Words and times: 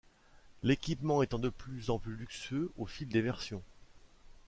L'équipement 0.63 1.21
étant 1.21 1.37
de 1.37 1.49
plus 1.49 1.91
en 1.91 1.99
plus 1.99 2.15
luxueux 2.15 2.71
au 2.75 2.87
fil 2.87 3.07
des 3.07 3.21
versions. 3.21 3.61